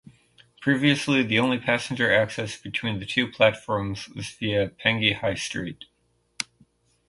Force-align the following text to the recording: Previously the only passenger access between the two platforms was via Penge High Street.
Previously 0.61 1.21
the 1.21 1.37
only 1.37 1.59
passenger 1.59 2.11
access 2.11 2.59
between 2.59 2.97
the 2.99 3.05
two 3.05 3.27
platforms 3.31 4.09
was 4.09 4.29
via 4.31 4.69
Penge 4.69 5.13
High 5.17 5.35
Street. 5.35 5.85